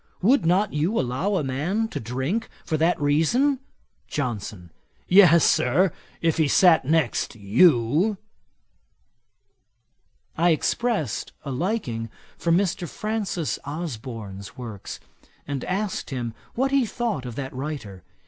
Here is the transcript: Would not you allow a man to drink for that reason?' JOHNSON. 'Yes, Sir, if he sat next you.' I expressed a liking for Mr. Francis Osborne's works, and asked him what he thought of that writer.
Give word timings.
Would 0.23 0.47
not 0.47 0.73
you 0.73 0.99
allow 0.99 1.35
a 1.35 1.43
man 1.43 1.87
to 1.89 1.99
drink 1.99 2.49
for 2.65 2.75
that 2.75 2.99
reason?' 2.99 3.59
JOHNSON. 4.07 4.71
'Yes, 5.07 5.45
Sir, 5.45 5.91
if 6.23 6.37
he 6.37 6.47
sat 6.47 6.85
next 6.85 7.35
you.' 7.35 8.17
I 10.35 10.49
expressed 10.49 11.33
a 11.45 11.51
liking 11.51 12.09
for 12.35 12.51
Mr. 12.51 12.89
Francis 12.89 13.59
Osborne's 13.63 14.57
works, 14.57 14.99
and 15.45 15.63
asked 15.65 16.09
him 16.09 16.33
what 16.55 16.71
he 16.71 16.83
thought 16.83 17.27
of 17.27 17.35
that 17.35 17.53
writer. 17.53 18.03